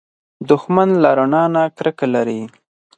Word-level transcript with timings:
دښمن 0.49 0.89
له 1.03 1.09
رڼا 1.17 1.43
نه 1.55 1.63
کرکه 1.77 2.05
لري 2.15 2.41